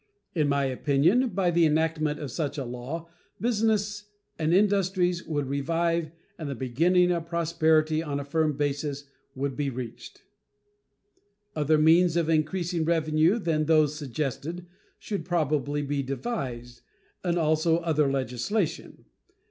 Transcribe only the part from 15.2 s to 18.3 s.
probably be devised, and also other